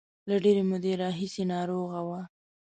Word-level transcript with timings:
له 0.29 0.35
ډېرې 0.43 0.63
مودې 0.69 0.93
راهیسې 1.01 1.43
ناروغه 1.53 1.99
و. 2.07 2.09